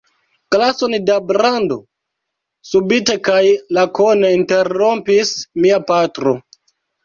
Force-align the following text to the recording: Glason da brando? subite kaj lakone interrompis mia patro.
Glason 0.53 0.95
da 1.09 1.17
brando? 1.31 1.77
subite 2.71 3.19
kaj 3.29 3.45
lakone 3.81 4.35
interrompis 4.41 5.39
mia 5.63 5.83
patro. 5.95 6.39